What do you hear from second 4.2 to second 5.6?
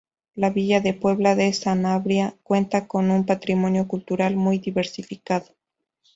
muy diversificado.